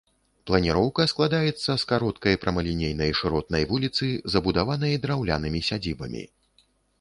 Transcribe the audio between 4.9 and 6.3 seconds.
драўлянымі сядзібамі.